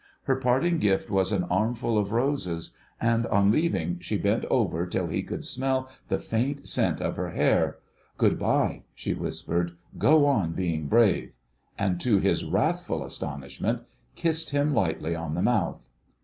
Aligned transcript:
Her 0.23 0.35
parting 0.35 0.79
gift 0.79 1.11
was 1.11 1.31
an 1.31 1.43
armful 1.43 1.95
of 1.95 2.11
roses, 2.11 2.75
and 2.99 3.27
on 3.27 3.51
leaving 3.51 3.99
she 3.99 4.17
bent 4.17 4.45
over 4.45 4.87
till 4.87 5.05
he 5.05 5.21
could 5.21 5.45
smell 5.45 5.91
the 6.07 6.17
faint 6.17 6.67
scent 6.67 6.99
of 6.99 7.17
her 7.17 7.29
hair. 7.29 7.77
"Good 8.17 8.39
bye," 8.39 8.81
she 8.95 9.13
whispered; 9.13 9.73
"go 9.99 10.25
on 10.25 10.53
being 10.53 10.87
brave," 10.87 11.33
and, 11.77 12.01
to 12.01 12.17
his 12.17 12.43
wrathful 12.43 13.03
astonishment, 13.03 13.83
kissed 14.15 14.49
him 14.49 14.73
lightly 14.73 15.15
on 15.15 15.35
the 15.35 15.43
mouth. 15.43 15.85